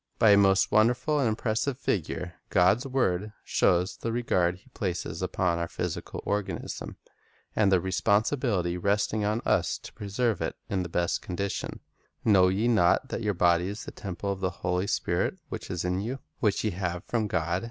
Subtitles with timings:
[0.17, 5.59] By a most beautiful and impressive figure, God's word shows the regard He places upon
[5.59, 6.45] our physical 1 Luke [2:2;.
[6.47, 6.95] Study of Physiology
[7.53, 11.21] 20: organism, and the responsibility resting on us to pre serve it in the best
[11.21, 11.81] condition:"
[12.25, 15.85] Know ye not that your body is a temple of the Holy Spirit which is
[15.85, 17.59] in you, which ye have from God?